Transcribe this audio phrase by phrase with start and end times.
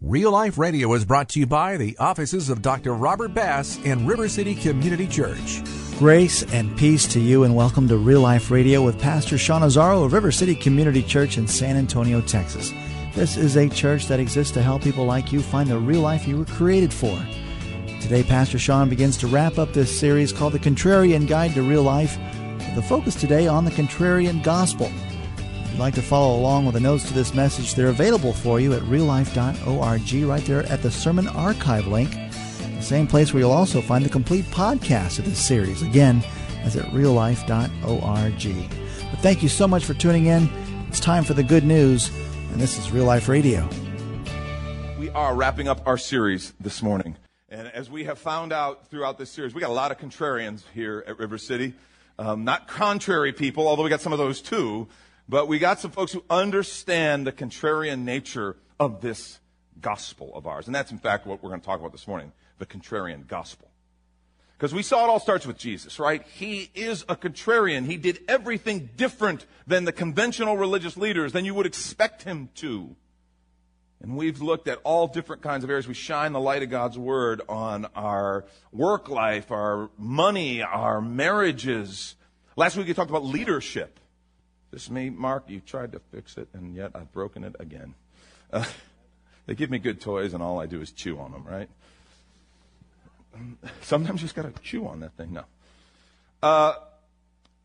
[0.00, 2.94] Real Life Radio is brought to you by the offices of Dr.
[2.94, 5.60] Robert Bass in River City Community Church.
[5.98, 10.04] Grace and peace to you, and welcome to Real Life Radio with Pastor Sean Azaro
[10.04, 12.72] of River City Community Church in San Antonio, Texas.
[13.16, 16.28] This is a church that exists to help people like you find the real life
[16.28, 17.20] you were created for.
[18.00, 21.82] Today, Pastor Sean begins to wrap up this series called The Contrarian Guide to Real
[21.82, 22.16] Life,
[22.58, 24.92] with a focus today on the Contrarian Gospel
[25.70, 28.72] you'd like to follow along with the notes to this message, they're available for you
[28.72, 33.80] at reallife.org right there at the Sermon Archive link, the same place where you'll also
[33.80, 35.82] find the complete podcast of this series.
[35.82, 36.22] Again,
[36.62, 38.70] that's at reallife.org.
[39.10, 40.48] But thank you so much for tuning in.
[40.88, 42.10] It's time for the good news,
[42.52, 43.68] and this is Real Life Radio.
[44.98, 47.16] We are wrapping up our series this morning.
[47.48, 50.62] And as we have found out throughout this series, we got a lot of contrarians
[50.74, 51.74] here at River City.
[52.18, 54.88] Um, not contrary people, although we got some of those too.
[55.28, 59.40] But we got some folks who understand the contrarian nature of this
[59.80, 60.66] gospel of ours.
[60.66, 63.68] And that's, in fact, what we're going to talk about this morning the contrarian gospel.
[64.56, 66.26] Because we saw it all starts with Jesus, right?
[66.26, 67.86] He is a contrarian.
[67.86, 72.96] He did everything different than the conventional religious leaders than you would expect him to.
[74.00, 75.86] And we've looked at all different kinds of areas.
[75.86, 82.16] We shine the light of God's word on our work life, our money, our marriages.
[82.56, 84.00] Last week we talked about leadership.
[84.70, 87.94] This me, Mark, you tried to fix it, and yet I've broken it again.
[88.52, 88.64] Uh,
[89.46, 91.70] they give me good toys, and all I do is chew on them, right?
[93.80, 95.32] Sometimes you just got to chew on that thing.
[95.32, 95.44] No.
[96.42, 96.74] Uh,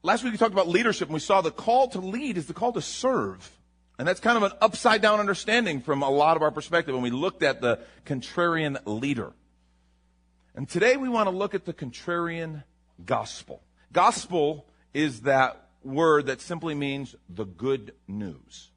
[0.02, 2.53] last week we talked about leadership, and we saw the call to lead is the
[2.53, 3.52] call to serve.
[4.00, 7.03] And that's kind of an upside down understanding from a lot of our perspective when
[7.03, 9.34] we looked at the contrarian leader.
[10.56, 12.64] And today we want to look at the contrarian
[13.06, 13.62] gospel.
[13.91, 18.72] Gospel is that word that simply means the good news.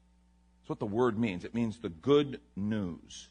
[0.61, 1.45] That's what the word means.
[1.45, 3.29] It means the good news.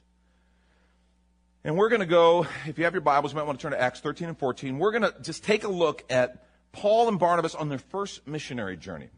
[1.65, 3.73] And we're going to go, if you have your Bibles, you might want to turn
[3.73, 4.79] to Acts 13 and 14.
[4.79, 8.77] We're going to just take a look at Paul and Barnabas on their first missionary
[8.77, 9.09] journey.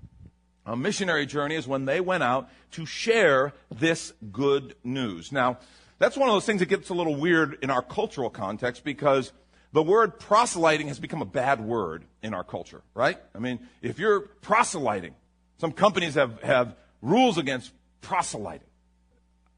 [0.64, 5.30] A missionary journey is when they went out to share this good news.
[5.32, 5.58] Now,
[5.98, 9.32] that's one of those things that gets a little weird in our cultural context because
[9.72, 13.18] the word proselyting has become a bad word in our culture, right?
[13.34, 15.14] I mean, if you're proselyting,
[15.58, 18.66] some companies have, have rules against proselyting.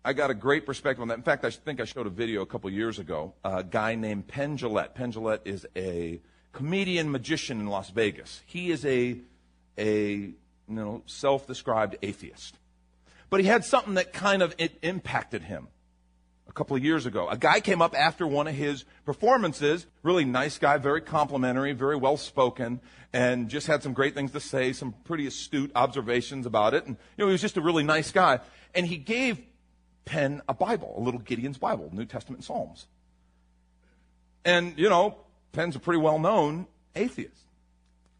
[0.04, 1.18] I got a great perspective on that.
[1.18, 3.34] In fact, I think I showed a video a couple years ago.
[3.44, 4.94] A guy named Penn Jillette.
[4.94, 6.20] Penn Jillette is a
[6.52, 8.40] comedian magician in Las Vegas.
[8.46, 9.18] He is a,
[9.78, 10.34] a you
[10.68, 12.56] know, self-described atheist.
[13.28, 15.68] But he had something that kind of impacted him
[16.50, 17.28] a couple of years ago.
[17.28, 21.96] A guy came up after one of his performances, really nice guy, very complimentary, very
[21.96, 22.80] well spoken,
[23.12, 26.86] and just had some great things to say, some pretty astute observations about it.
[26.86, 28.40] And, you know, he was just a really nice guy.
[28.74, 29.40] And he gave
[30.04, 32.86] Penn a Bible, a little Gideon's Bible, New Testament Psalms.
[34.44, 35.18] And, you know,
[35.52, 37.44] Penn's a pretty well known atheist.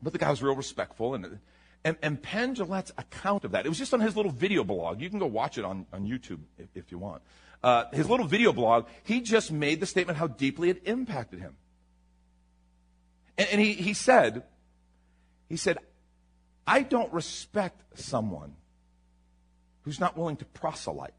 [0.01, 1.41] But the guy was real respectful and
[1.83, 5.01] and, and Penn Jillette's account of that, it was just on his little video blog.
[5.01, 7.23] You can go watch it on, on YouTube if, if you want
[7.63, 11.57] uh, his little video blog, he just made the statement how deeply it impacted him.
[13.37, 14.45] And, and he, he said,
[15.49, 15.79] he said,
[16.67, 18.55] I don't respect someone
[19.83, 21.15] who's not willing to proselyte.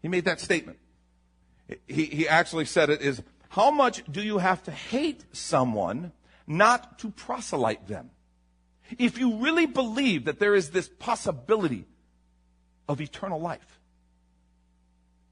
[0.00, 0.78] He made that statement.
[1.86, 6.12] He, he actually said it is, how much do you have to hate someone
[6.46, 8.10] not to proselyte them?
[8.98, 11.86] If you really believe that there is this possibility
[12.88, 13.80] of eternal life,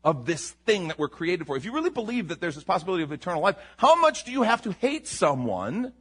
[0.02, 3.02] of this thing that we're created for, if you really believe that there's this possibility
[3.02, 5.92] of eternal life, how much do you have to hate someone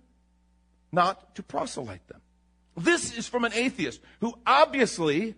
[0.92, 2.22] not to proselyte them?
[2.78, 5.36] This is from an atheist who obviously,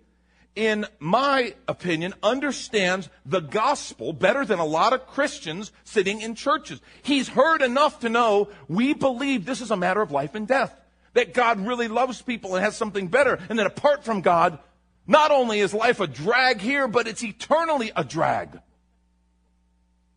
[0.55, 6.81] in my opinion, understands the gospel better than a lot of Christians sitting in churches.
[7.01, 10.75] He's heard enough to know we believe this is a matter of life and death.
[11.13, 13.39] That God really loves people and has something better.
[13.49, 14.59] And that apart from God,
[15.07, 18.59] not only is life a drag here, but it's eternally a drag.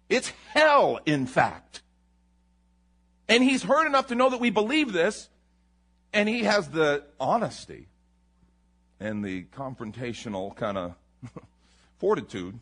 [0.08, 1.82] It's hell, in fact.
[3.28, 5.28] And he's heard enough to know that we believe this,
[6.12, 7.88] and he has the honesty
[9.00, 10.94] and the confrontational kind of
[11.98, 12.58] fortitude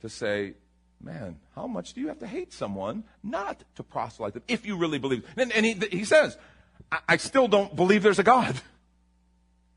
[0.00, 0.54] to say,
[1.00, 4.76] man, how much do you have to hate someone not to proselyte them if you
[4.76, 5.24] really believe?
[5.36, 6.36] And, and he, he says,
[6.90, 8.60] I, I still don't believe there's a God.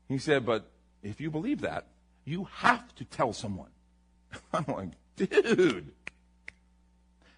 [0.08, 0.70] He said, but
[1.02, 1.86] if you believe that,
[2.24, 3.70] you have to tell someone.
[4.52, 5.92] I'm like, dude.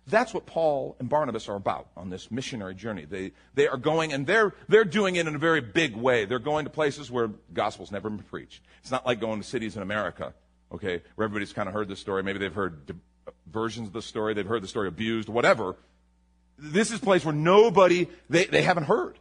[0.07, 3.05] That's what Paul and Barnabas are about on this missionary journey.
[3.05, 6.25] They, they are going, and they're, they're doing it in a very big way.
[6.25, 8.63] They're going to places where gospel's never been preached.
[8.81, 10.35] It's not like going to cities in America,
[10.73, 12.25] okay, where everybody's kind of heard the story.
[12.25, 12.93] Maybe they've heard
[13.47, 14.35] versions of the story.
[14.35, 15.77] They've heard the story abused, whatever.
[16.59, 19.19] This is a place where nobody, they, they haven't heard.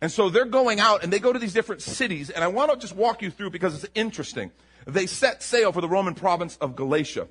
[0.00, 2.30] And so they're going out and they go to these different cities.
[2.30, 4.52] And I want to just walk you through because it's interesting.
[4.86, 7.28] They set sail for the Roman province of Galatia,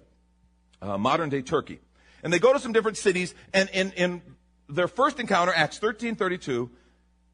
[0.82, 1.80] uh, modern day Turkey.
[2.24, 3.36] And they go to some different cities.
[3.54, 4.22] And in, in
[4.68, 6.70] their first encounter, Acts 13 32,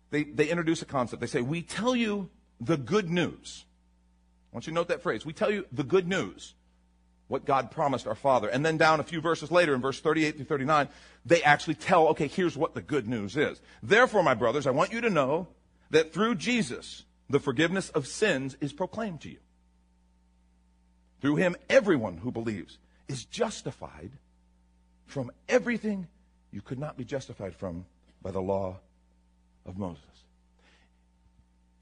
[0.10, 1.22] they, they introduce a concept.
[1.22, 2.30] They say, We tell you
[2.60, 3.66] the good news.
[4.52, 5.26] I want you to note that phrase.
[5.26, 6.56] We tell you the good news
[7.32, 8.50] what God promised our Father.
[8.50, 10.90] And then down a few verses later, in verse 38 through 39,
[11.26, 13.62] they actually tell, okay, here's what the good news is.
[13.82, 15.48] Therefore, my brothers, I want you to know
[15.92, 19.38] that through Jesus, the forgiveness of sins is proclaimed to you.
[21.22, 24.12] Through him, everyone who believes is justified
[25.06, 26.08] from everything
[26.52, 27.86] you could not be justified from
[28.22, 28.78] by the law
[29.66, 30.04] of Moses.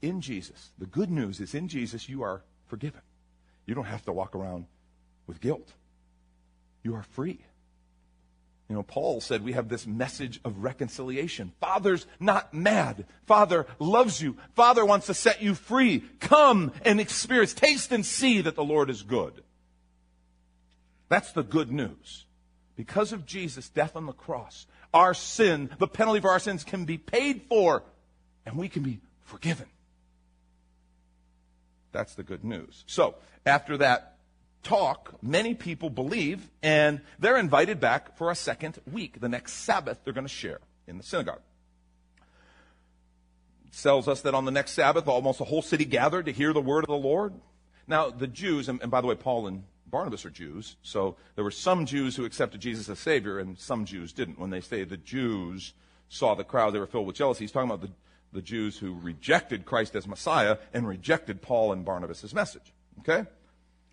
[0.00, 3.00] In Jesus, the good news is in Jesus, you are forgiven.
[3.66, 4.66] You don't have to walk around
[5.30, 5.72] with guilt.
[6.82, 7.38] You are free.
[8.68, 11.52] You know, Paul said we have this message of reconciliation.
[11.60, 13.04] Father's not mad.
[13.26, 14.36] Father loves you.
[14.56, 16.02] Father wants to set you free.
[16.18, 19.40] Come and experience, taste and see that the Lord is good.
[21.08, 22.26] That's the good news.
[22.74, 26.86] Because of Jesus' death on the cross, our sin, the penalty for our sins can
[26.86, 27.84] be paid for
[28.44, 29.66] and we can be forgiven.
[31.92, 32.82] That's the good news.
[32.88, 33.14] So,
[33.46, 34.09] after that
[34.62, 39.20] talk, many people believe, and they're invited back for a second week.
[39.20, 41.40] The next Sabbath, they're going to share in the synagogue.
[43.66, 46.52] It tells us that on the next Sabbath, almost the whole city gathered to hear
[46.52, 47.34] the word of the Lord.
[47.86, 51.44] Now, the Jews, and, and by the way, Paul and Barnabas are Jews, so there
[51.44, 54.38] were some Jews who accepted Jesus as Savior, and some Jews didn't.
[54.38, 55.72] When they say the Jews
[56.08, 57.44] saw the crowd, they were filled with jealousy.
[57.44, 57.90] He's talking about the,
[58.32, 62.72] the Jews who rejected Christ as Messiah and rejected Paul and Barnabas' message.
[63.00, 63.28] Okay?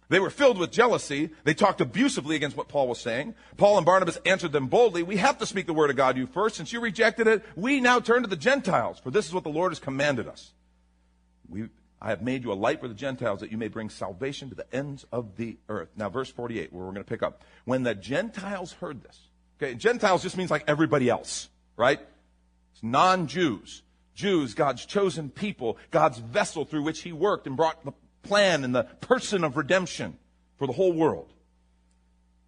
[0.09, 1.31] They were filled with jealousy.
[1.43, 3.35] They talked abusively against what Paul was saying.
[3.57, 6.27] Paul and Barnabas answered them boldly, We have to speak the word of God you
[6.27, 6.55] first.
[6.55, 9.49] Since you rejected it, we now turn to the Gentiles, for this is what the
[9.49, 10.53] Lord has commanded us.
[11.49, 11.67] We,
[12.01, 14.55] I have made you a light for the Gentiles that you may bring salvation to
[14.55, 15.89] the ends of the earth.
[15.97, 17.43] Now, verse 48, where we're going to pick up.
[17.65, 19.19] When the Gentiles heard this,
[19.61, 21.99] okay, Gentiles just means like everybody else, right?
[22.73, 23.83] It's non Jews.
[24.15, 27.93] Jews, God's chosen people, God's vessel through which he worked and brought the
[28.27, 30.17] plan and the person of redemption
[30.57, 31.31] for the whole world.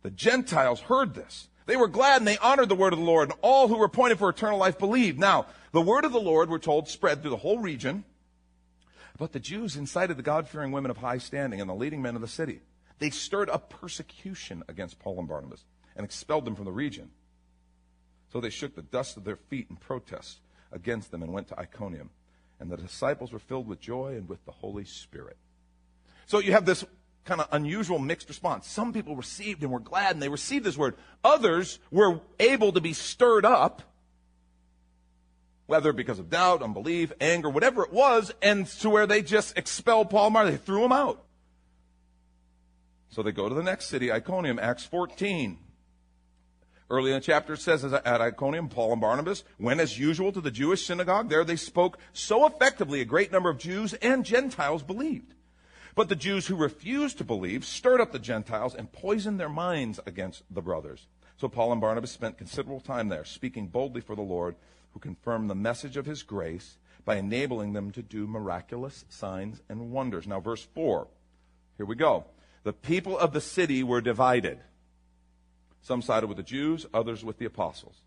[0.01, 1.47] The Gentiles heard this.
[1.65, 3.85] They were glad and they honored the word of the Lord, and all who were
[3.85, 5.19] appointed for eternal life believed.
[5.19, 8.03] Now, the word of the Lord, we're told, spread through the whole region.
[9.17, 12.15] But the Jews incited the God fearing women of high standing and the leading men
[12.15, 12.61] of the city.
[12.97, 15.63] They stirred up persecution against Paul and Barnabas
[15.95, 17.11] and expelled them from the region.
[18.31, 20.39] So they shook the dust of their feet in protest
[20.71, 22.09] against them and went to Iconium.
[22.59, 25.37] And the disciples were filled with joy and with the Holy Spirit.
[26.29, 26.85] So you have this
[27.25, 28.67] kind of unusual mixed response.
[28.67, 30.93] Some people received and were glad and they received this word.
[31.23, 33.81] Others were able to be stirred up,
[35.65, 40.11] whether because of doubt, unbelief, anger, whatever it was, and to where they just expelled
[40.11, 40.51] Paul and Martha.
[40.51, 41.25] They threw him out.
[43.09, 45.57] So they go to the next city, Iconium, Acts 14.
[46.91, 50.41] Early in the chapter it says at Iconium, Paul and Barnabas went as usual to
[50.41, 51.27] the Jewish synagogue.
[51.27, 55.33] There they spoke so effectively, a great number of Jews and Gentiles believed.
[55.99, 59.99] But the Jews who refused to believe stirred up the Gentiles and poisoned their minds
[60.05, 61.07] against the brothers.
[61.35, 64.55] So Paul and Barnabas spent considerable time there, speaking boldly for the Lord,
[64.93, 69.91] who confirmed the message of his grace by enabling them to do miraculous signs and
[69.91, 70.25] wonders.
[70.25, 71.05] Now, verse 4.
[71.75, 72.23] Here we go.
[72.63, 74.59] The people of the city were divided.
[75.81, 78.03] Some sided with the Jews, others with the apostles.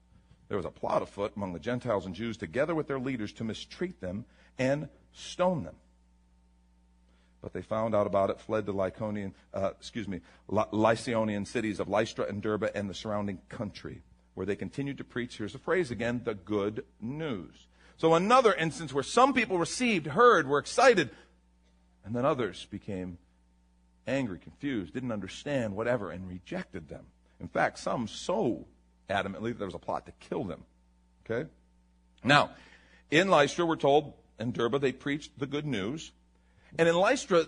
[0.49, 3.45] There was a plot afoot among the Gentiles and Jews, together with their leaders, to
[3.45, 4.25] mistreat them
[4.59, 5.75] and stone them
[7.43, 11.89] but they found out about it, fled to Lyconian, uh, excuse me, Lycaonian cities of
[11.89, 14.03] Lystra and Derbe and the surrounding country,
[14.35, 17.67] where they continued to preach, here's the phrase again, the good news.
[17.97, 21.11] So another instance where some people received, heard, were excited,
[22.05, 23.19] and then others became
[24.07, 27.07] angry, confused, didn't understand, whatever, and rejected them.
[27.41, 28.67] In fact, some so
[29.11, 30.65] adamantly that there was a plot to kill them.
[31.25, 31.49] Okay?
[32.25, 32.51] Now,
[33.11, 36.13] in Lystra, we're told, in Derbe, they preached the good news.
[36.79, 37.47] And in Lystra,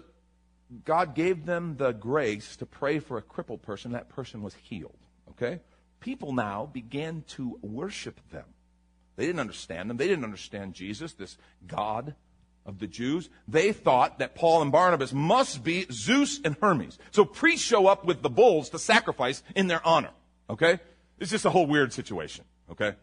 [0.84, 3.92] God gave them the grace to pray for a crippled person.
[3.92, 4.98] That person was healed.
[5.30, 5.60] Okay?
[6.00, 8.44] People now began to worship them.
[9.16, 9.96] They didn't understand them.
[9.96, 12.14] They didn't understand Jesus, this God
[12.66, 13.30] of the Jews.
[13.46, 16.98] They thought that Paul and Barnabas must be Zeus and Hermes.
[17.10, 20.10] So priests show up with the bulls to sacrifice in their honor.
[20.50, 20.80] Okay?
[21.18, 22.44] It's just a whole weird situation.
[22.70, 22.94] Okay?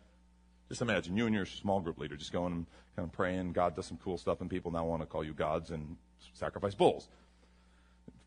[0.72, 3.52] Just imagine you and your small group leader just going and kind of praying.
[3.52, 5.98] God does some cool stuff, and people now want to call you gods and
[6.34, 7.10] sacrifice bulls.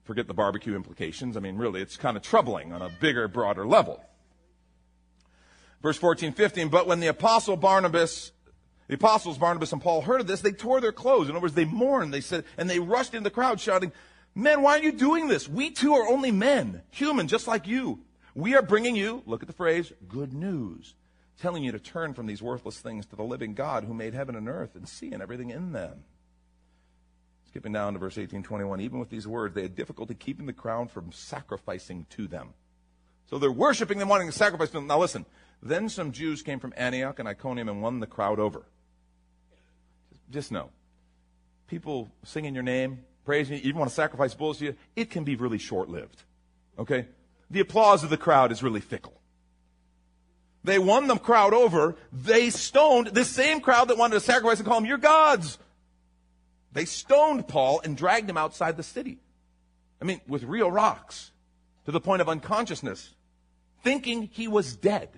[0.03, 1.39] Forget the barbecue implications.
[1.39, 4.05] I mean, really, it's kind of troubling on a bigger, broader level.
[5.83, 6.69] Verse 14, 15.
[6.69, 8.31] But when the apostle Barnabas,
[8.89, 11.31] the apostles Barnabas and Paul heard of this, they tore their clothes.
[11.31, 12.13] In other words, they mourned.
[12.13, 13.91] They said, and they rushed into the crowd shouting,
[14.35, 15.49] Men, why are you doing this?
[15.49, 18.01] We too are only men, human, just like you.
[18.35, 20.95] We are bringing you, look at the phrase, good news,
[21.41, 24.37] telling you to turn from these worthless things to the living God who made heaven
[24.37, 26.05] and earth and sea and everything in them.
[27.49, 28.81] Skipping down to verse 18, 21.
[28.81, 32.51] Even with these words, they had difficulty keeping the crowd from sacrificing to them.
[33.27, 34.87] So they're worshiping them, wanting to sacrifice to them.
[34.87, 35.25] Now listen,
[35.63, 38.67] then some Jews came from Antioch and Iconium and won the crowd over.
[40.31, 40.71] Just know,
[41.69, 45.25] people singing your name, praising you, even want to sacrifice bulls to you, it can
[45.25, 46.23] be really short lived.
[46.79, 47.07] Okay?
[47.51, 49.21] The applause of the crowd is really fickle.
[50.65, 51.95] They won the crowd over.
[52.11, 55.59] They stoned this same crowd that wanted to sacrifice and call them your gods.
[56.73, 59.19] They stoned Paul and dragged him outside the city.
[60.01, 61.31] I mean, with real rocks
[61.85, 63.15] to the point of unconsciousness,
[63.83, 65.11] thinking he was dead.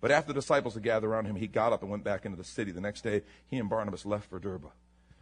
[0.00, 2.36] But after the disciples had gathered around him, he got up and went back into
[2.36, 2.72] the city.
[2.72, 4.66] The next day, he and Barnabas left for Derbe.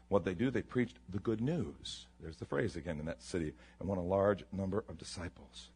[0.08, 2.06] What they do, they preached the good news.
[2.18, 5.68] There's the phrase again in that city, and won a large number of disciples.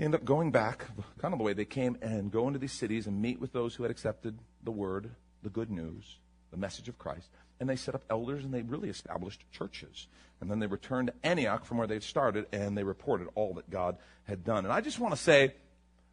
[0.00, 0.86] They end up going back,
[1.18, 3.74] kind of the way they came, and go into these cities and meet with those
[3.74, 5.10] who had accepted the word,
[5.42, 6.16] the good news,
[6.50, 7.28] the message of Christ.
[7.60, 10.06] And they set up elders and they really established churches.
[10.40, 13.68] And then they returned to Antioch from where they'd started and they reported all that
[13.68, 14.64] God had done.
[14.64, 15.52] And I just want to say,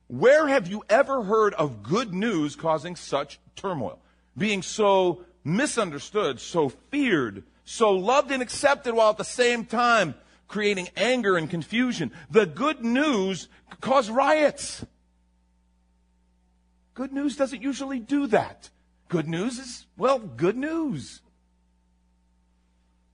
[0.07, 3.99] where have you ever heard of good news causing such turmoil?
[4.37, 10.13] Being so misunderstood, so feared, so loved and accepted while at the same time
[10.47, 12.11] creating anger and confusion.
[12.29, 13.47] The good news
[13.81, 14.85] caused riots.
[16.93, 18.69] Good news doesn't usually do that.
[19.09, 21.21] Good news is, well, good news.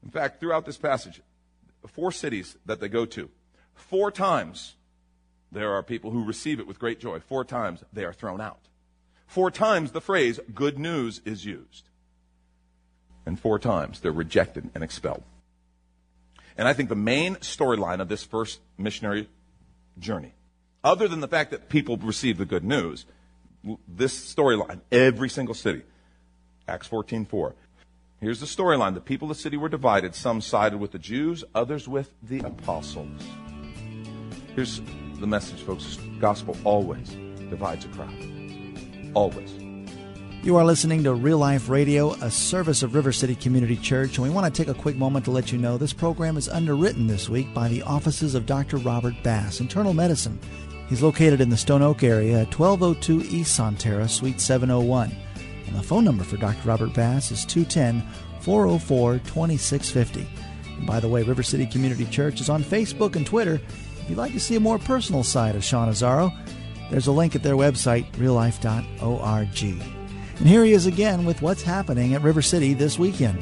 [0.04, 1.22] In fact, throughout this passage,
[1.88, 3.30] four cities that they go to,
[3.74, 4.76] four times
[5.52, 7.20] there are people who receive it with great joy.
[7.20, 8.70] Four times they are thrown out.
[9.28, 11.90] Four times the phrase good news is used.
[13.26, 15.24] And four times they're rejected and expelled.
[16.58, 19.30] And I think the main storyline of this first missionary
[20.00, 20.34] journey,
[20.84, 23.06] other than the fact that people receive the good news,
[23.88, 25.84] this storyline, every single city,
[26.68, 27.54] Acts 14:4.
[28.20, 28.94] Here's the storyline.
[28.94, 30.16] The people of the city were divided.
[30.16, 33.22] Some sided with the Jews, others with the apostles.
[34.56, 34.82] Here's
[35.20, 35.98] the message, folks.
[36.20, 37.10] Gospel always
[37.50, 39.12] divides a crowd.
[39.14, 39.63] Always.
[40.44, 44.28] You are listening to Real Life Radio, a service of River City Community Church, and
[44.28, 47.08] we want to take a quick moment to let you know this program is underwritten
[47.08, 48.76] this week by the offices of Dr.
[48.76, 50.38] Robert Bass, internal medicine.
[50.90, 55.16] He's located in the Stone Oak area at 1202 East Sonterra, Suite 701.
[55.66, 56.68] And the phone number for Dr.
[56.68, 58.06] Robert Bass is 210
[58.42, 60.28] 404 2650.
[60.76, 63.62] And by the way, River City Community Church is on Facebook and Twitter.
[64.02, 66.38] If you'd like to see a more personal side of Sean Azaro,
[66.92, 70.03] there's a link at their website, reallife.org.
[70.40, 73.40] And here he is again with what's happening at River City this weekend.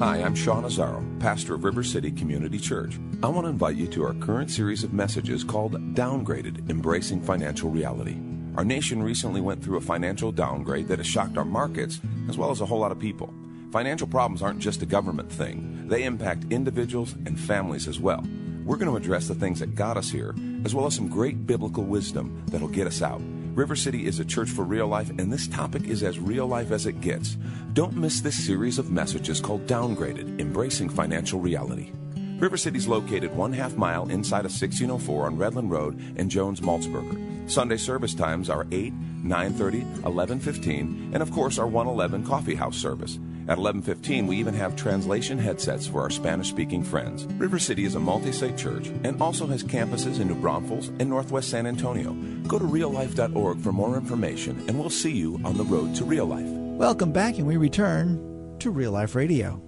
[0.00, 2.98] Hi, I'm Sean Azaro, pastor of River City Community Church.
[3.22, 7.70] I want to invite you to our current series of messages called Downgraded Embracing Financial
[7.70, 8.16] Reality.
[8.56, 12.50] Our nation recently went through a financial downgrade that has shocked our markets as well
[12.50, 13.32] as a whole lot of people.
[13.70, 18.24] Financial problems aren't just a government thing, they impact individuals and families as well.
[18.64, 20.34] We're going to address the things that got us here,
[20.64, 23.20] as well as some great biblical wisdom that'll get us out.
[23.54, 26.72] River City is a church for real life, and this topic is as real life
[26.72, 27.36] as it gets.
[27.72, 31.92] Don't miss this series of messages called Downgraded Embracing Financial Reality.
[32.40, 36.62] River City is located one half mile inside of 1604 on Redland Road in Jones
[36.62, 37.48] Maltsberger.
[37.48, 38.92] Sunday service times are 8,
[39.22, 43.20] 9.30, 11.15, and of course our 111 coffee house service.
[43.46, 47.26] At 11:15, we even have translation headsets for our Spanish-speaking friends.
[47.34, 51.50] River City is a multi-site church and also has campuses in New Braunfels and Northwest
[51.50, 52.14] San Antonio.
[52.48, 56.24] Go to reallife.org for more information, and we'll see you on the road to real
[56.24, 56.48] life.
[56.48, 59.60] Welcome back, and we return to Real Life Radio.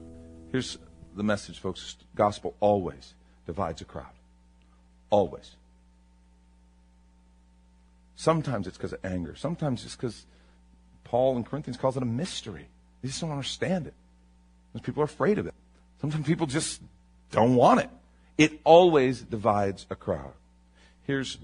[0.53, 0.79] Here's
[1.15, 1.97] the message, folks.
[2.15, 3.13] Gospel always
[3.45, 4.07] divides a crowd.
[5.11, 5.55] Always.
[8.15, 9.35] Sometimes it's because of anger.
[9.37, 10.25] Sometimes it's because
[11.05, 12.69] Paul in Corinthians calls it a mystery.
[13.03, 13.95] They just don't understand it.
[14.73, 15.55] Because people are afraid of it.
[16.01, 16.81] Sometimes people just
[17.31, 17.91] don't want it.
[18.37, 20.33] It always divides a crowd.
[21.05, 21.39] Here's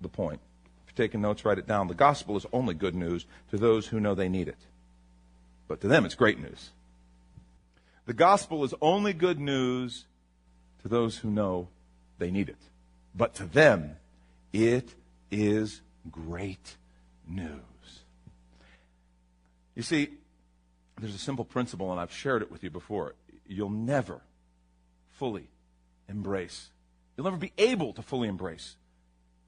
[0.00, 0.40] the point.
[0.86, 1.88] If you're taking notes, write it down.
[1.88, 4.58] The gospel is only good news to those who know they need it.
[5.66, 6.70] But to them, it's great news.
[8.06, 10.06] The gospel is only good news
[10.82, 11.68] to those who know
[12.18, 12.56] they need it.
[13.14, 13.96] But to them,
[14.52, 14.94] it
[15.30, 16.76] is great
[17.26, 17.60] news.
[19.74, 20.10] You see,
[21.00, 23.14] there's a simple principle, and I've shared it with you before.
[23.46, 24.20] You'll never
[25.12, 25.48] fully
[26.08, 26.70] embrace,
[27.16, 28.76] you'll never be able to fully embrace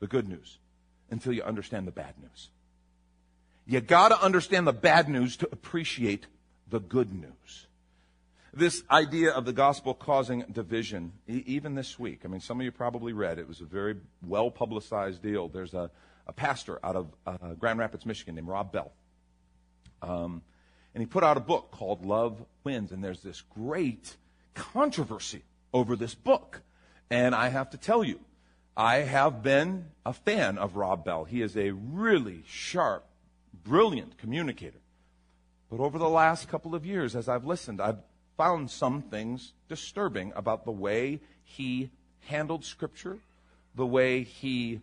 [0.01, 0.59] the good news
[1.11, 2.49] until you understand the bad news.
[3.67, 6.27] You got to understand the bad news to appreciate
[6.69, 7.67] the good news.
[8.53, 12.65] This idea of the gospel causing division, e- even this week, I mean, some of
[12.65, 13.43] you probably read it.
[13.43, 15.49] It was a very well publicized deal.
[15.49, 15.91] There's a,
[16.27, 18.91] a pastor out of uh, Grand Rapids, Michigan named Rob Bell.
[20.03, 20.43] Um,
[20.95, 22.93] and he put out a book called Love Wins.
[22.93, 24.17] And there's this great
[24.55, 25.43] controversy
[25.73, 26.63] over this book.
[27.11, 28.21] And I have to tell you,
[28.77, 31.25] I have been a fan of Rob Bell.
[31.25, 33.05] He is a really sharp,
[33.65, 34.81] brilliant communicator.
[35.71, 37.99] But over the last couple of years, as I've listened, I've
[38.37, 43.19] found some things disturbing about the way he handled Scripture,
[43.75, 44.81] the way he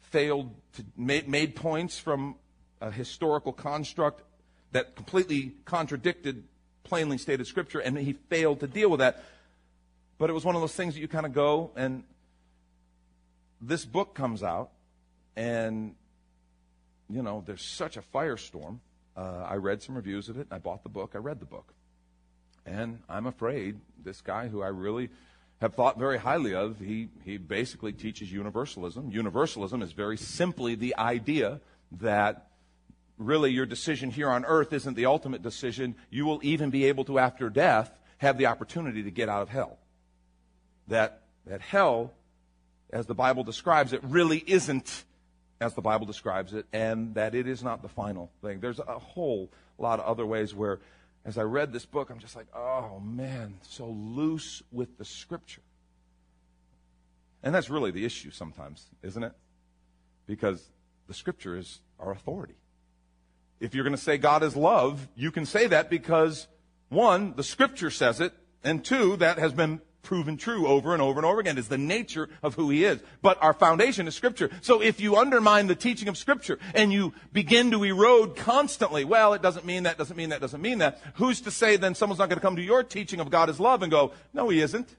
[0.00, 2.36] failed to made, made points from
[2.80, 4.22] a historical construct
[4.74, 6.42] that completely contradicted
[6.82, 9.22] plainly stated Scripture, and he failed to deal with that.
[10.18, 12.02] But it was one of those things that you kind of go and
[13.60, 14.70] this book comes out,
[15.36, 15.94] and
[17.08, 18.80] you know, there's such a firestorm.
[19.16, 21.12] Uh, I read some reviews of it, and I bought the book.
[21.14, 21.72] I read the book.
[22.66, 25.10] And I'm afraid this guy who I really
[25.60, 29.10] have thought very highly of, he, he basically teaches universalism.
[29.10, 31.60] Universalism is very simply the idea
[32.00, 32.48] that
[33.18, 35.94] really your decision here on earth isn't the ultimate decision.
[36.10, 39.48] You will even be able to, after death, have the opportunity to get out of
[39.48, 39.78] hell.
[40.88, 42.12] That, that hell,
[42.90, 45.04] as the Bible describes it, really isn't
[45.60, 48.60] as the Bible describes it, and that it is not the final thing.
[48.60, 50.80] There's a whole lot of other ways where
[51.24, 55.62] as I read this book, I'm just like, oh man, so loose with the scripture.
[57.42, 59.32] And that's really the issue sometimes, isn't it?
[60.26, 60.70] Because
[61.06, 62.56] the scripture is our authority.
[63.64, 66.48] If you're going to say God is love, you can say that because,
[66.90, 71.18] one, the scripture says it, and two, that has been proven true over and over
[71.18, 73.00] and over again is the nature of who he is.
[73.22, 74.50] But our foundation is scripture.
[74.60, 79.32] So if you undermine the teaching of scripture and you begin to erode constantly, well,
[79.32, 81.00] it doesn't mean that, doesn't mean that, doesn't mean that.
[81.14, 83.58] Who's to say then someone's not going to come to your teaching of God is
[83.58, 84.94] love and go, no, he isn't.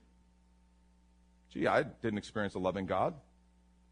[1.51, 3.13] Gee, I didn't experience a loving God.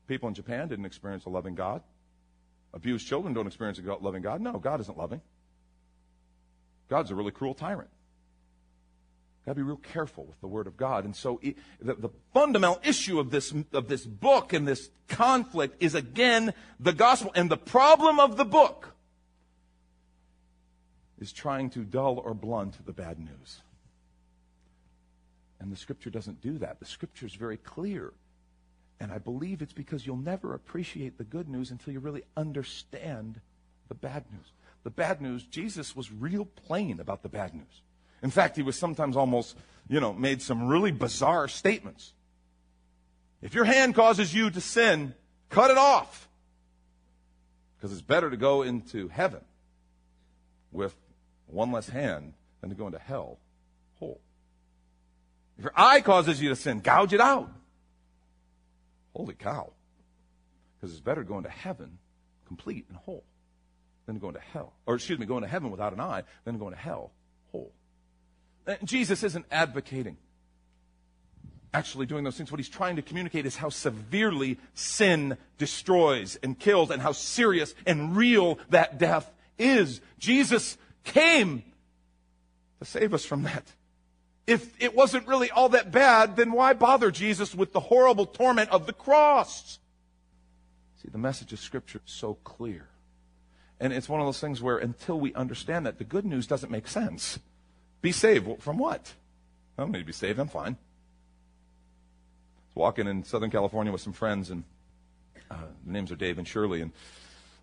[0.07, 1.83] People in Japan didn't experience a loving God.
[2.73, 4.41] Abused children don't experience a loving God.
[4.41, 5.21] No, God isn't loving.
[6.89, 7.89] God's a really cruel tyrant.
[9.45, 11.03] Got to be real careful with the Word of God.
[11.03, 15.83] And so it, the, the fundamental issue of this, of this book and this conflict
[15.83, 17.31] is again the gospel.
[17.35, 18.93] And the problem of the book
[21.19, 23.61] is trying to dull or blunt the bad news.
[25.59, 26.79] And the Scripture doesn't do that.
[26.79, 28.13] The Scripture is very clear.
[28.99, 33.41] And I believe it's because you'll never appreciate the good news until you really understand
[33.89, 34.51] the bad news.
[34.83, 37.81] The bad news, Jesus was real plain about the bad news.
[38.21, 39.57] In fact, he was sometimes almost,
[39.89, 42.13] you know, made some really bizarre statements.
[43.41, 45.13] If your hand causes you to sin,
[45.49, 46.29] cut it off.
[47.75, 49.41] Because it's better to go into heaven
[50.71, 50.95] with
[51.47, 53.39] one less hand than to go into hell
[53.99, 54.21] whole.
[55.57, 57.49] If your eye causes you to sin, gouge it out.
[59.15, 59.73] Holy cow.
[60.79, 61.97] Because it's better going to heaven
[62.45, 63.23] complete and whole
[64.05, 64.73] than going to hell.
[64.85, 67.11] Or, excuse me, going to heaven without an eye than going to hell
[67.51, 67.71] whole.
[68.67, 70.17] Uh, Jesus isn't advocating
[71.73, 72.51] actually doing those things.
[72.51, 77.73] What he's trying to communicate is how severely sin destroys and kills and how serious
[77.85, 80.01] and real that death is.
[80.19, 81.63] Jesus came
[82.79, 83.65] to save us from that.
[84.45, 88.69] If it wasn't really all that bad, then why bother Jesus with the horrible torment
[88.71, 89.79] of the cross?
[91.01, 92.87] See, the message of Scripture is so clear.
[93.79, 96.71] And it's one of those things where until we understand that, the good news doesn't
[96.71, 97.39] make sense.
[98.01, 98.61] Be saved.
[98.61, 99.13] From what?
[99.77, 100.39] I don't need to be saved.
[100.39, 100.73] I'm fine.
[100.73, 104.63] I was walking in Southern California with some friends, and
[105.49, 106.91] uh, the names are Dave and Shirley, and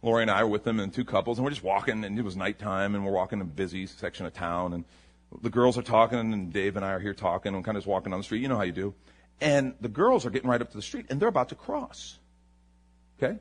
[0.02, 2.24] Lori and I were with them and two couples, and we're just walking, and it
[2.24, 4.84] was nighttime, and we're walking in a busy section of town, and
[5.42, 7.88] the girls are talking, and Dave and I are here talking, and kind of just
[7.88, 8.42] walking down the street.
[8.42, 8.94] You know how you do.
[9.40, 12.18] And the girls are getting right up to the street, and they're about to cross.
[13.18, 13.38] Okay?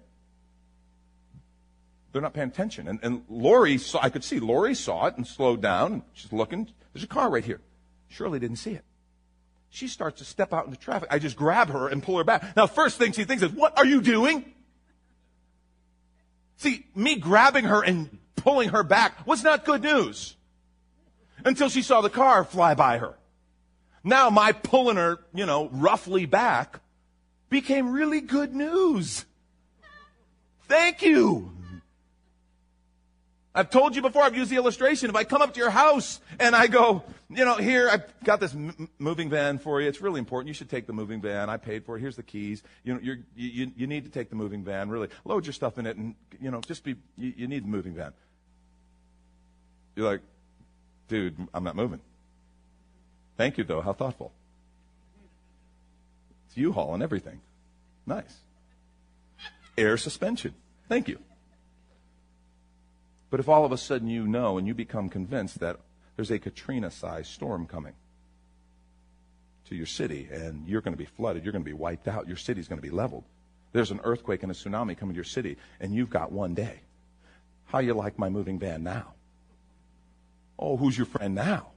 [2.11, 2.87] They're not paying attention.
[2.87, 5.93] And, and Lori saw, I could see Lori saw it and slowed down.
[5.93, 6.69] And She's looking.
[6.93, 7.61] There's a car right here.
[8.07, 8.83] Shirley didn't see it.
[9.69, 11.09] She starts to step out into traffic.
[11.11, 12.55] I just grab her and pull her back.
[12.55, 14.45] Now, first thing she thinks is, What are you doing?
[16.57, 20.35] See, me grabbing her and pulling her back was not good news
[21.45, 23.15] until she saw the car fly by her.
[24.03, 26.79] Now, my pulling her, you know, roughly back
[27.49, 29.25] became really good news.
[30.67, 31.51] Thank you.
[33.53, 35.09] I've told you before, I've used the illustration.
[35.09, 38.39] If I come up to your house and I go, you know, here, I've got
[38.39, 39.87] this m- moving van for you.
[39.87, 40.47] It's really important.
[40.47, 41.49] You should take the moving van.
[41.49, 41.99] I paid for it.
[41.99, 42.61] Here's the keys.
[42.83, 44.89] You know, you you, you need to take the moving van.
[44.89, 47.67] Really, load your stuff in it and, you know, just be, you, you need the
[47.67, 48.13] moving van.
[49.95, 50.21] You're like,
[51.09, 51.99] dude, I'm not moving.
[53.35, 53.81] Thank you, though.
[53.81, 54.31] How thoughtful.
[56.47, 57.41] It's U-Haul and everything.
[58.05, 58.37] Nice.
[59.77, 60.53] Air suspension.
[60.87, 61.19] Thank you.
[63.29, 65.79] But if all of a sudden you know and you become convinced that
[66.15, 67.93] there's a Katrina sized storm coming
[69.67, 72.27] to your city and you're going to be flooded, you're going to be wiped out,
[72.27, 73.23] your city's going to be leveled.
[73.71, 76.79] There's an earthquake and a tsunami coming to your city and you've got one day.
[77.65, 79.13] How you like my moving van now?
[80.59, 81.69] Oh, who's your friend now?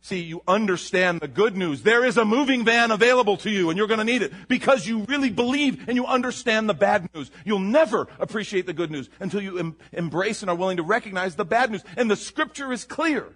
[0.00, 1.82] See, you understand the good news.
[1.82, 4.86] There is a moving van available to you and you're going to need it because
[4.86, 7.30] you really believe and you understand the bad news.
[7.46, 11.36] You'll never appreciate the good news until you em- embrace and are willing to recognize
[11.36, 11.82] the bad news.
[11.96, 13.28] And the scripture is clear.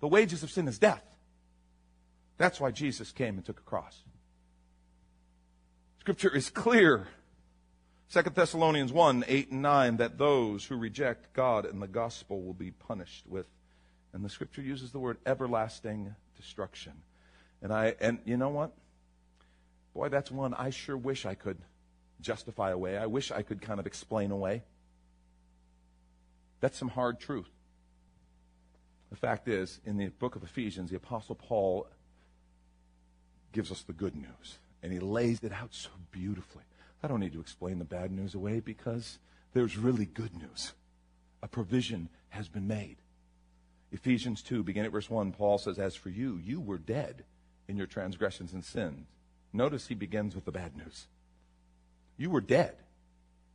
[0.00, 1.02] The wages of sin is death.
[2.36, 4.02] That's why Jesus came and took a cross.
[6.00, 7.08] Scripture is clear.
[8.12, 12.52] 2 Thessalonians 1, 8 and 9, that those who reject God and the gospel will
[12.52, 13.46] be punished with
[14.12, 16.92] and the scripture uses the word everlasting destruction.
[17.62, 18.72] And I and you know what?
[19.94, 21.58] Boy, that's one I sure wish I could
[22.20, 22.96] justify away.
[22.96, 24.62] I wish I could kind of explain away.
[26.60, 27.48] That's some hard truth.
[29.10, 31.88] The fact is, in the book of Ephesians, the Apostle Paul
[33.52, 36.62] gives us the good news, and he lays it out so beautifully.
[37.02, 39.18] I don't need to explain the bad news away because
[39.52, 40.74] there's really good news.
[41.42, 42.98] A provision has been made.
[43.92, 47.24] Ephesians 2, beginning at verse 1, Paul says, As for you, you were dead
[47.68, 49.06] in your transgressions and sins.
[49.52, 51.06] Notice he begins with the bad news.
[52.16, 52.74] You were dead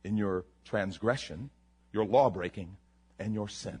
[0.04, 1.50] in your transgression,
[1.92, 2.76] your law breaking,
[3.18, 3.78] and your sin,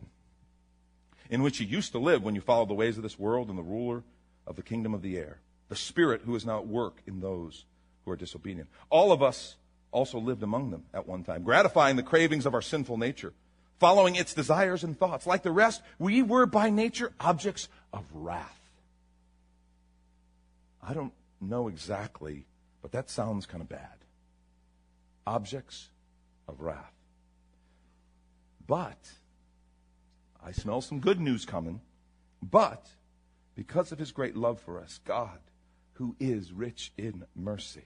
[1.28, 3.58] in which you used to live when you followed the ways of this world and
[3.58, 4.02] the ruler
[4.46, 7.64] of the kingdom of the air, the spirit who is now at work in those
[8.04, 8.68] who are disobedient.
[8.88, 9.56] All of us
[9.90, 13.34] also lived among them at one time, gratifying the cravings of our sinful nature
[13.78, 15.26] following its desires and thoughts.
[15.26, 18.60] Like the rest, we were by nature objects of wrath.
[20.82, 22.46] I don't know exactly,
[22.82, 23.98] but that sounds kind of bad.
[25.26, 25.88] Objects
[26.48, 26.92] of wrath.
[28.66, 29.10] But,
[30.44, 31.80] I smell some good news coming.
[32.42, 32.86] But,
[33.54, 35.38] because of his great love for us, God,
[35.94, 37.84] who is rich in mercy,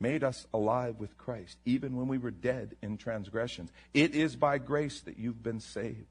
[0.00, 3.70] made us alive with Christ, even when we were dead in transgressions.
[3.94, 6.06] It is by grace that you've been saved.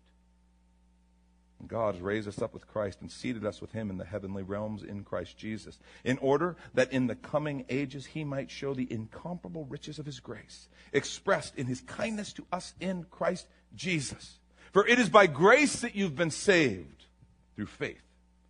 [1.66, 4.44] God has raised us up with Christ and seated us with him in the heavenly
[4.44, 8.92] realms in Christ Jesus, in order that in the coming ages he might show the
[8.92, 14.38] incomparable riches of his grace, expressed in his kindness to us in Christ Jesus.
[14.72, 17.06] For it is by grace that you've been saved
[17.56, 18.04] through faith.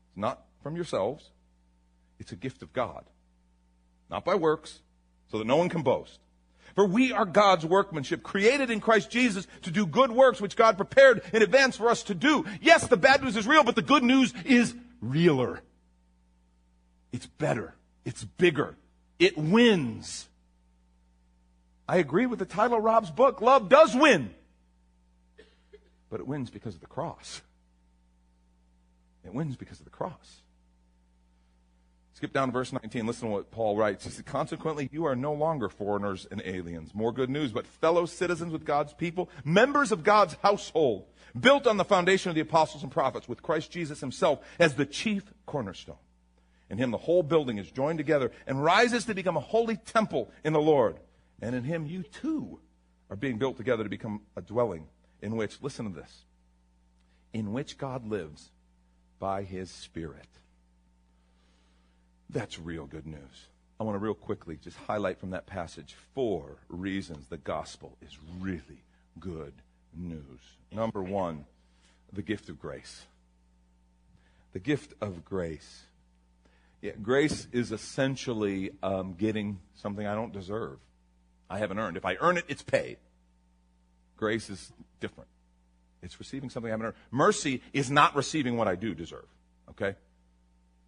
[0.07, 1.29] It's not from yourselves,
[2.19, 3.05] it's a gift of God.
[4.09, 4.79] Not by works,
[5.29, 6.19] so that no one can boast.
[6.75, 10.77] For we are God's workmanship, created in Christ Jesus to do good works which God
[10.77, 12.45] prepared in advance for us to do.
[12.61, 15.61] Yes, the bad news is real, but the good news is realer.
[17.11, 17.73] It's better.
[18.05, 18.75] It's bigger.
[19.17, 20.29] It wins.
[21.89, 23.41] I agree with the title of Rob's book.
[23.41, 24.29] Love does win.
[26.09, 27.41] But it wins because of the cross.
[29.25, 30.41] It wins because of the cross.
[32.17, 33.05] Skip down to verse 19.
[33.05, 34.03] Listen to what Paul writes.
[34.03, 36.95] He said, Consequently, you are no longer foreigners and aliens.
[36.95, 41.05] More good news, but fellow citizens with God's people, members of God's household,
[41.39, 44.85] built on the foundation of the apostles and prophets, with Christ Jesus himself as the
[44.87, 45.99] chief cornerstone.
[46.71, 50.31] In him, the whole building is joined together and rises to become a holy temple
[50.43, 50.97] in the Lord.
[51.39, 52.59] And in him, you too
[53.11, 54.87] are being built together to become a dwelling
[55.21, 56.23] in which, listen to this,
[57.31, 58.49] in which God lives
[59.19, 60.25] by his Spirit.
[62.29, 63.47] That's real good news.
[63.79, 68.17] I want to real quickly just highlight from that passage four reasons the gospel is
[68.39, 68.83] really
[69.19, 69.53] good
[69.95, 70.41] news.
[70.71, 71.45] Number one,
[72.11, 73.05] the gift of grace.
[74.53, 75.83] The gift of grace.
[76.81, 80.79] Yeah, grace is essentially um, getting something I don't deserve.
[81.49, 81.97] I haven't earned.
[81.97, 82.97] If I earn it, it's paid.
[84.15, 85.29] Grace is different.
[86.01, 86.95] It's receiving something I haven't earned.
[87.11, 89.25] Mercy is not receiving what I do deserve.
[89.69, 89.95] Okay?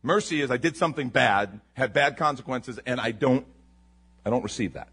[0.02, 3.46] Mercy is I did something bad, had bad consequences, and I don't,
[4.26, 4.90] I don't receive that.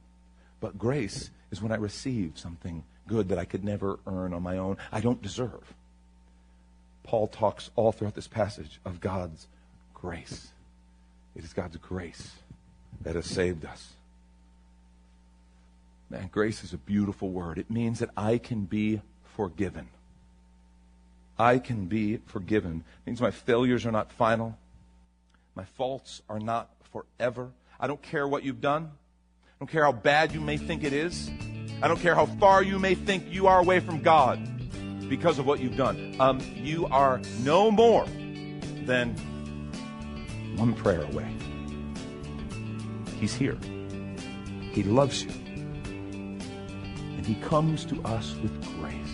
[0.60, 4.58] But grace is when I receive something good that I could never earn on my
[4.58, 4.78] own.
[4.90, 5.74] I don't deserve.
[7.04, 9.46] Paul talks all throughout this passage of God's
[9.94, 10.48] grace.
[11.36, 12.32] It is God's grace
[13.02, 13.92] that has saved us.
[16.10, 17.58] Man, grace is a beautiful word.
[17.58, 19.02] It means that I can be
[19.36, 19.88] forgiven.
[21.38, 22.84] I can be forgiven.
[23.04, 24.56] It means my failures are not final.
[25.56, 27.50] My faults are not forever.
[27.80, 28.90] I don't care what you've done.
[29.46, 31.30] I don't care how bad you may think it is.
[31.82, 34.38] I don't care how far you may think you are away from God
[35.08, 36.14] because of what you've done.
[36.20, 38.04] Um, you are no more
[38.84, 39.14] than
[40.56, 41.34] one prayer away.
[43.18, 43.56] He's here.
[44.72, 45.30] He loves you.
[47.16, 49.05] And He comes to us with grace.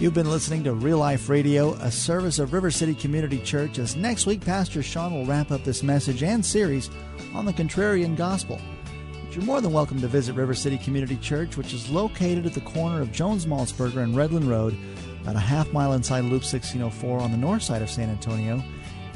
[0.00, 3.94] You've been listening to Real Life Radio, a service of River City Community Church, as
[3.94, 6.90] next week Pastor Sean will wrap up this message and series
[7.32, 8.60] on the contrarian gospel.
[9.22, 12.54] But you're more than welcome to visit River City Community Church, which is located at
[12.54, 14.76] the corner of Jones Maltsberger and Redland Road,
[15.22, 18.54] about a half mile inside Loop 1604 on the north side of San Antonio.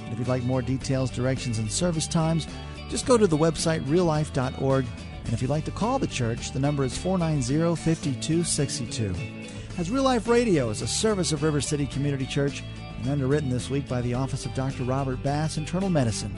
[0.05, 2.47] And if you'd like more details, directions, and service times,
[2.88, 4.87] just go to the website reallife.org.
[5.25, 9.58] And if you'd like to call the church, the number is 490 5262.
[9.79, 12.64] As Real Life Radio is a service of River City Community Church
[13.01, 14.83] and underwritten this week by the Office of Dr.
[14.83, 16.35] Robert Bass, Internal Medicine.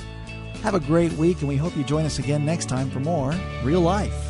[0.62, 3.35] Have a great week, and we hope you join us again next time for more
[3.64, 4.29] Real Life.